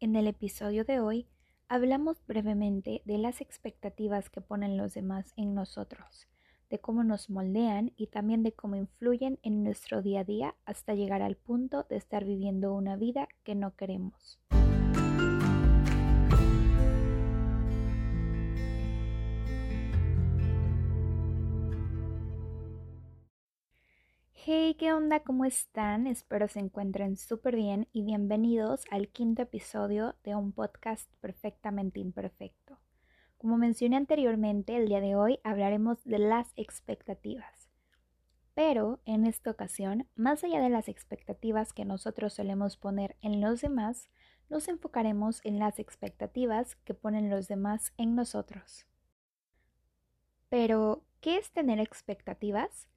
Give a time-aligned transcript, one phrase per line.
[0.00, 1.26] En el episodio de hoy
[1.66, 6.28] hablamos brevemente de las expectativas que ponen los demás en nosotros,
[6.70, 10.94] de cómo nos moldean y también de cómo influyen en nuestro día a día hasta
[10.94, 14.38] llegar al punto de estar viviendo una vida que no queremos.
[24.50, 25.20] Hey, ¿qué onda?
[25.20, 26.06] ¿Cómo están?
[26.06, 32.78] Espero se encuentren súper bien y bienvenidos al quinto episodio de un podcast perfectamente imperfecto.
[33.36, 37.68] Como mencioné anteriormente, el día de hoy hablaremos de las expectativas.
[38.54, 43.60] Pero en esta ocasión, más allá de las expectativas que nosotros solemos poner en los
[43.60, 44.08] demás,
[44.48, 48.86] nos enfocaremos en las expectativas que ponen los demás en nosotros.
[50.48, 52.88] Pero, ¿qué es tener expectativas?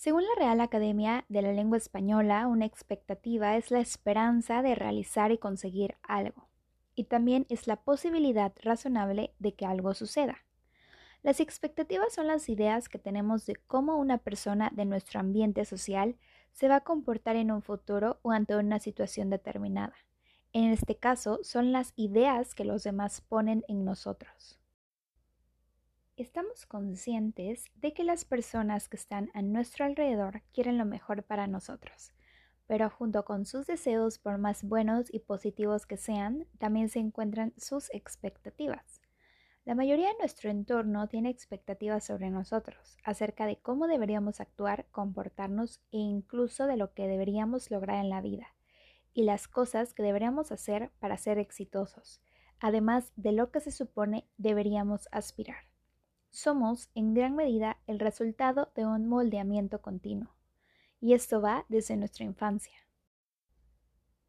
[0.00, 5.30] Según la Real Academia de la Lengua Española, una expectativa es la esperanza de realizar
[5.30, 6.48] y conseguir algo,
[6.94, 10.38] y también es la posibilidad razonable de que algo suceda.
[11.22, 16.16] Las expectativas son las ideas que tenemos de cómo una persona de nuestro ambiente social
[16.50, 19.96] se va a comportar en un futuro o ante una situación determinada.
[20.54, 24.59] En este caso, son las ideas que los demás ponen en nosotros
[26.20, 31.46] estamos conscientes de que las personas que están a nuestro alrededor quieren lo mejor para
[31.46, 32.12] nosotros,
[32.66, 37.54] pero junto con sus deseos, por más buenos y positivos que sean, también se encuentran
[37.56, 39.00] sus expectativas.
[39.64, 45.80] La mayoría de nuestro entorno tiene expectativas sobre nosotros, acerca de cómo deberíamos actuar, comportarnos
[45.90, 48.54] e incluso de lo que deberíamos lograr en la vida,
[49.14, 52.20] y las cosas que deberíamos hacer para ser exitosos,
[52.58, 55.69] además de lo que se supone deberíamos aspirar
[56.30, 60.34] somos en gran medida el resultado de un moldeamiento continuo,
[61.00, 62.74] y esto va desde nuestra infancia.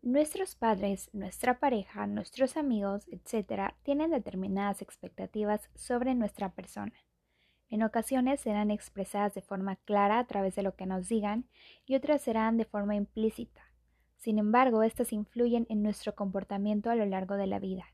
[0.00, 6.94] Nuestros padres, nuestra pareja, nuestros amigos, etc., tienen determinadas expectativas sobre nuestra persona.
[7.68, 11.48] En ocasiones serán expresadas de forma clara a través de lo que nos digan
[11.84, 13.60] y otras serán de forma implícita.
[14.16, 17.84] Sin embargo, estas influyen en nuestro comportamiento a lo largo de la vida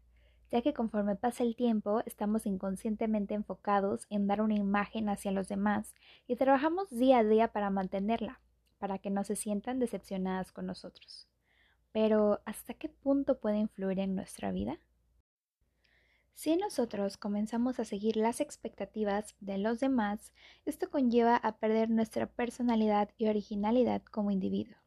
[0.50, 5.48] ya que conforme pasa el tiempo estamos inconscientemente enfocados en dar una imagen hacia los
[5.48, 5.94] demás
[6.26, 8.40] y trabajamos día a día para mantenerla,
[8.78, 11.28] para que no se sientan decepcionadas con nosotros.
[11.92, 14.78] Pero, ¿hasta qué punto puede influir en nuestra vida?
[16.34, 20.32] Si nosotros comenzamos a seguir las expectativas de los demás,
[20.64, 24.83] esto conlleva a perder nuestra personalidad y originalidad como individuo.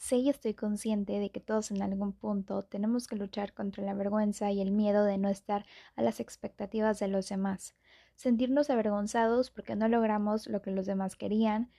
[0.00, 3.92] Sé y estoy consciente de que todos en algún punto tenemos que luchar contra la
[3.92, 7.74] vergüenza y el miedo de no estar a las expectativas de los demás,
[8.16, 11.70] sentirnos avergonzados porque no logramos lo que los demás querían,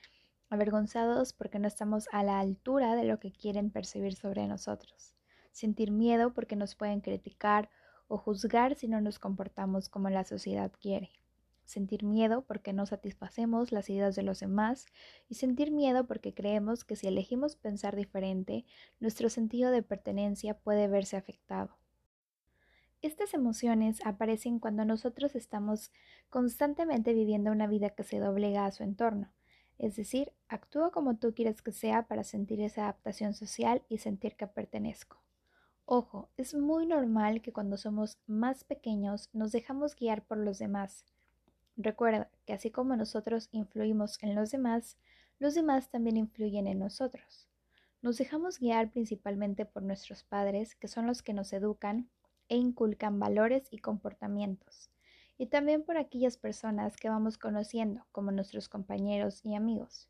[0.50, 5.16] avergonzados porque no estamos a la altura de lo que quieren percibir sobre nosotros,
[5.50, 7.70] sentir miedo porque nos pueden criticar
[8.06, 11.10] o juzgar si no nos comportamos como la sociedad quiere
[11.64, 14.86] sentir miedo porque no satisfacemos las ideas de los demás
[15.28, 18.64] y sentir miedo porque creemos que si elegimos pensar diferente,
[19.00, 21.76] nuestro sentido de pertenencia puede verse afectado.
[23.00, 25.90] Estas emociones aparecen cuando nosotros estamos
[26.30, 29.32] constantemente viviendo una vida que se doblega a su entorno,
[29.78, 34.36] es decir, actúa como tú quieres que sea para sentir esa adaptación social y sentir
[34.36, 35.20] que pertenezco.
[35.84, 41.04] Ojo, es muy normal que cuando somos más pequeños nos dejamos guiar por los demás,
[41.82, 44.98] Recuerda que así como nosotros influimos en los demás,
[45.40, 47.48] los demás también influyen en nosotros.
[48.02, 52.08] Nos dejamos guiar principalmente por nuestros padres, que son los que nos educan
[52.48, 54.90] e inculcan valores y comportamientos,
[55.38, 60.08] y también por aquellas personas que vamos conociendo, como nuestros compañeros y amigos.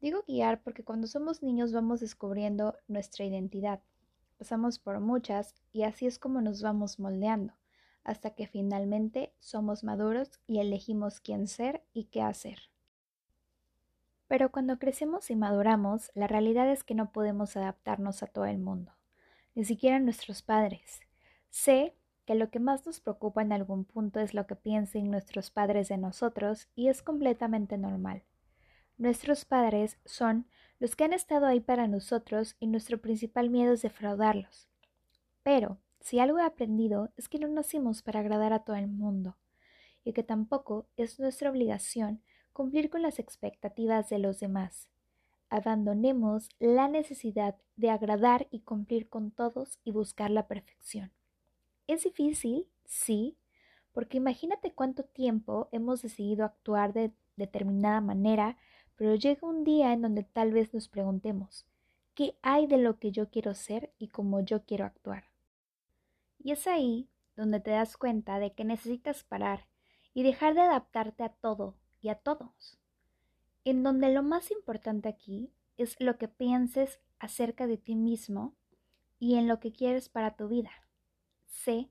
[0.00, 3.80] Digo guiar porque cuando somos niños vamos descubriendo nuestra identidad,
[4.38, 7.54] pasamos por muchas y así es como nos vamos moldeando
[8.04, 12.58] hasta que finalmente somos maduros y elegimos quién ser y qué hacer.
[14.28, 18.58] Pero cuando crecemos y maduramos, la realidad es que no podemos adaptarnos a todo el
[18.58, 18.92] mundo,
[19.54, 21.00] ni siquiera a nuestros padres.
[21.50, 21.94] Sé
[22.24, 25.88] que lo que más nos preocupa en algún punto es lo que piensen nuestros padres
[25.88, 28.22] de nosotros y es completamente normal.
[28.96, 30.46] Nuestros padres son
[30.78, 34.68] los que han estado ahí para nosotros y nuestro principal miedo es defraudarlos.
[35.42, 39.36] Pero si algo he aprendido es que no nacimos para agradar a todo el mundo
[40.04, 42.20] y que tampoco es nuestra obligación
[42.52, 44.88] cumplir con las expectativas de los demás.
[45.48, 51.12] Abandonemos la necesidad de agradar y cumplir con todos y buscar la perfección.
[51.86, 52.66] ¿Es difícil?
[52.84, 53.36] Sí,
[53.92, 58.56] porque imagínate cuánto tiempo hemos decidido actuar de determinada manera,
[58.96, 61.64] pero llega un día en donde tal vez nos preguntemos,
[62.14, 65.31] ¿qué hay de lo que yo quiero ser y cómo yo quiero actuar?
[66.42, 69.66] Y es ahí donde te das cuenta de que necesitas parar
[70.12, 72.78] y dejar de adaptarte a todo y a todos.
[73.64, 78.54] En donde lo más importante aquí es lo que pienses acerca de ti mismo
[79.18, 80.72] y en lo que quieres para tu vida.
[81.46, 81.88] Sé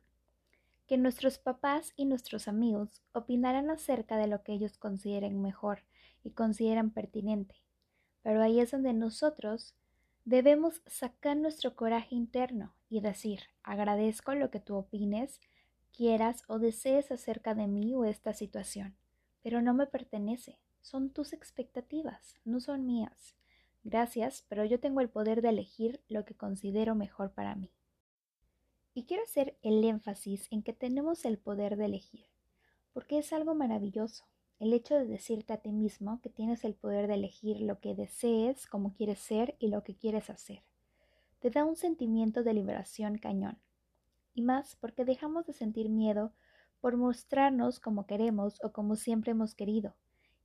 [0.86, 5.86] que nuestros papás y nuestros amigos opinarán acerca de lo que ellos consideren mejor
[6.24, 7.56] y consideran pertinente,
[8.22, 9.76] pero ahí es donde nosotros
[10.32, 15.42] debemos sacar nuestro coraje interno y decir, agradezco lo que tú opines,
[15.92, 18.96] quieras o desees acerca de mí o esta situación,
[19.44, 23.36] pero no me pertenece, son tus expectativas, no son mías.
[23.84, 27.70] Gracias, pero yo tengo el poder de elegir lo que considero mejor para mí.
[28.94, 32.26] Y quiero hacer el énfasis en que tenemos el poder de elegir,
[32.94, 34.31] porque es algo maravilloso.
[34.62, 37.96] El hecho de decirte a ti mismo que tienes el poder de elegir lo que
[37.96, 40.62] desees, cómo quieres ser y lo que quieres hacer.
[41.40, 43.58] Te da un sentimiento de liberación cañón.
[44.36, 46.32] Y más porque dejamos de sentir miedo
[46.80, 49.96] por mostrarnos como queremos o como siempre hemos querido,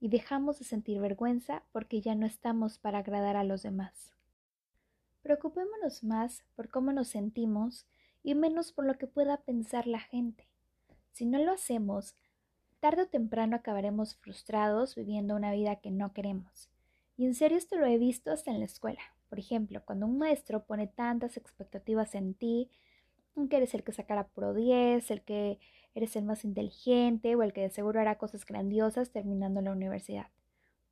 [0.00, 4.14] y dejamos de sentir vergüenza porque ya no estamos para agradar a los demás.
[5.20, 7.86] Preocupémonos más por cómo nos sentimos
[8.22, 10.48] y menos por lo que pueda pensar la gente.
[11.12, 12.16] Si no lo hacemos,
[12.80, 16.70] tarde o temprano acabaremos frustrados viviendo una vida que no queremos.
[17.16, 19.00] Y en serio esto lo he visto hasta en la escuela.
[19.28, 22.70] Por ejemplo, cuando un maestro pone tantas expectativas en ti,
[23.50, 25.58] que eres el que sacará pro 10, el que
[25.94, 30.28] eres el más inteligente o el que de seguro hará cosas grandiosas terminando la universidad.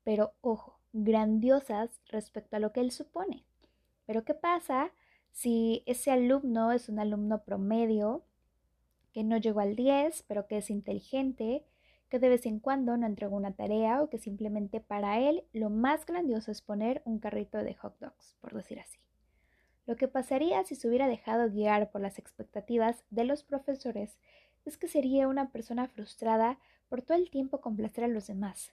[0.03, 3.45] Pero ojo, grandiosas respecto a lo que él supone.
[4.07, 4.93] Pero ¿qué pasa
[5.33, 8.25] si ese alumno es un alumno promedio
[9.13, 11.65] que no llegó al 10, pero que es inteligente,
[12.15, 15.69] que de vez en cuando no entregó una tarea o que simplemente para él lo
[15.69, 19.01] más grandioso es poner un carrito de hot dogs, por decir así?
[19.85, 24.17] Lo que pasaría si se hubiera dejado guiar por las expectativas de los profesores
[24.65, 28.73] es que sería una persona frustrada por todo el tiempo complacer a los demás,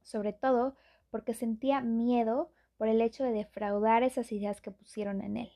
[0.00, 0.74] sobre todo
[1.10, 5.50] porque sentía miedo por el hecho de defraudar esas ideas que pusieron en él.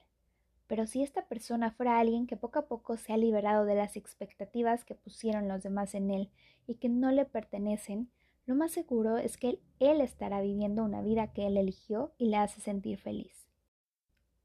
[0.72, 3.94] Pero si esta persona fuera alguien que poco a poco se ha liberado de las
[3.94, 6.30] expectativas que pusieron los demás en él
[6.66, 8.10] y que no le pertenecen,
[8.46, 12.38] lo más seguro es que él, estará viviendo una vida que él eligió y le
[12.38, 13.50] hace sentir feliz.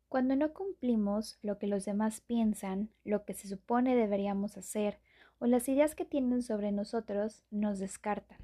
[0.09, 4.99] Cuando no cumplimos lo que los demás piensan, lo que se supone deberíamos hacer,
[5.39, 8.39] o las ideas que tienen sobre nosotros nos descartan.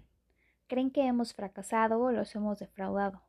[0.67, 3.23] Creen que hemos fracasado o los hemos defraudado.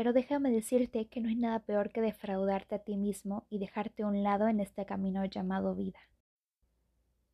[0.00, 4.02] Pero déjame decirte que no hay nada peor que defraudarte a ti mismo y dejarte
[4.02, 5.98] a un lado en este camino llamado vida.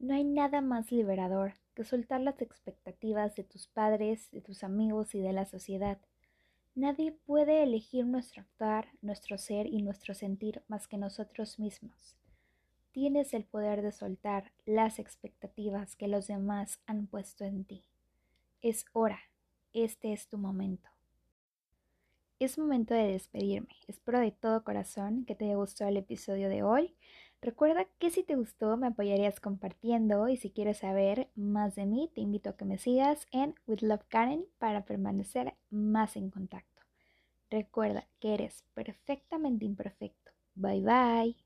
[0.00, 5.14] No hay nada más liberador que soltar las expectativas de tus padres, de tus amigos
[5.14, 5.98] y de la sociedad.
[6.74, 12.16] Nadie puede elegir nuestro actuar, nuestro ser y nuestro sentir más que nosotros mismos
[12.90, 17.84] tienes el poder de soltar las expectativas que los demás han puesto en ti.
[18.60, 19.20] Es hora,
[19.72, 20.95] este es tu momento.
[22.38, 23.68] Es momento de despedirme.
[23.88, 26.94] Espero de todo corazón que te haya gustado el episodio de hoy.
[27.40, 32.10] Recuerda que si te gustó me apoyarías compartiendo y si quieres saber más de mí
[32.14, 36.82] te invito a que me sigas en With Love Karen para permanecer más en contacto.
[37.50, 40.32] Recuerda que eres perfectamente imperfecto.
[40.54, 41.45] Bye bye.